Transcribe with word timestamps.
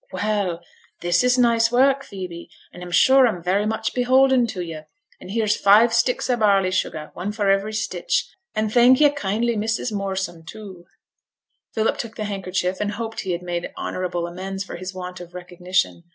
Well! 0.11 0.63
this 1.01 1.23
is 1.23 1.37
nice 1.37 1.71
work, 1.71 2.03
Phoebe, 2.03 2.49
and 2.73 2.81
I'm 2.81 2.89
sure 2.89 3.27
I'm 3.27 3.43
very 3.43 3.67
much 3.67 3.93
beholden 3.93 4.47
to 4.47 4.63
yo'. 4.63 4.85
And 5.19 5.29
here's 5.29 5.55
five 5.55 5.93
sticks 5.93 6.27
o' 6.27 6.35
barley 6.35 6.71
sugar, 6.71 7.11
one 7.13 7.31
for 7.31 7.51
every 7.51 7.73
stitch, 7.73 8.27
and 8.55 8.73
thank 8.73 8.99
you 8.99 9.11
kindly, 9.11 9.55
Mrs. 9.55 9.91
Moorsom, 9.93 10.43
too.' 10.43 10.87
Philip 11.75 11.99
took 11.99 12.15
the 12.15 12.25
handkerchief 12.25 12.77
and 12.79 12.93
hoped 12.93 13.19
he 13.19 13.33
had 13.33 13.43
made 13.43 13.71
honourable 13.77 14.25
amends 14.25 14.63
for 14.63 14.75
his 14.77 14.91
want 14.91 15.19
of 15.19 15.35
recognition. 15.35 16.05